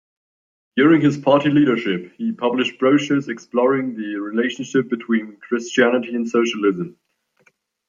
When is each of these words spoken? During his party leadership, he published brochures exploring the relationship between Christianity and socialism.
During 0.77 1.01
his 1.01 1.19
party 1.19 1.51
leadership, 1.51 2.13
he 2.17 2.31
published 2.31 2.79
brochures 2.79 3.27
exploring 3.29 3.93
the 3.95 4.15
relationship 4.15 4.89
between 4.89 5.37
Christianity 5.37 6.15
and 6.15 6.27
socialism. 6.27 6.97